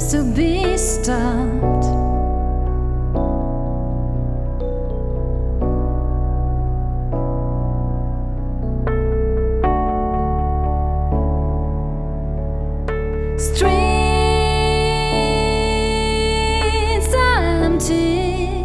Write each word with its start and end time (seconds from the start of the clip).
seems 0.00 0.12
to 0.12 0.22
be 0.34 0.76
stopped. 0.76 1.84
Streets 13.38 13.88
empty. 17.36 18.64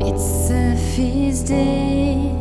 It's 0.00 0.50
a 0.50 0.76
feast 0.76 1.46
day, 1.46 2.35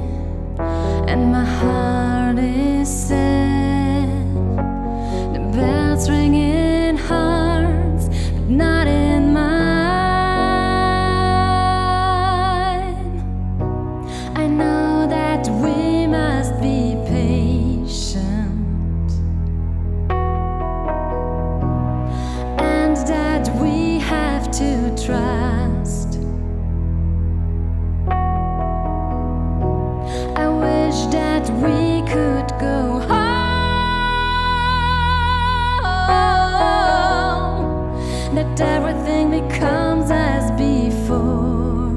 and 1.07 1.31
my 1.31 1.45
heart 1.45 2.37
is 2.39 2.89
sad. 2.89 4.09
The 5.33 5.39
bells 5.53 6.09
ring 6.09 6.33
in 6.33 6.97
hearts, 6.97 8.07
but 8.07 8.49
not 8.49 8.87
in 8.87 9.33
mine. 9.33 9.45
I 14.35 14.47
know 14.47 15.07
that 15.07 15.47
we 15.47 16.07
must 16.07 16.59
be 16.59 16.95
patient, 17.07 18.51
and 22.59 22.97
that 23.07 23.47
we 23.61 23.99
have 23.99 24.49
to 24.51 24.95
trust. 25.05 25.34
Everything 38.61 39.31
becomes 39.31 40.09
as 40.11 40.51
before. 40.51 41.91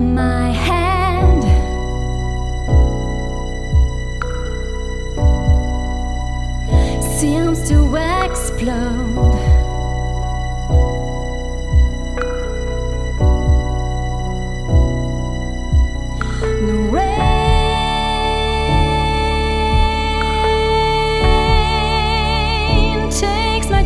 My 0.00 0.52